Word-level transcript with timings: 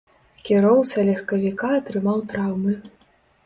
Кіроўца 0.47 1.03
легкавіка 1.11 1.67
атрымаў 1.79 2.27
траўмы. 2.35 2.73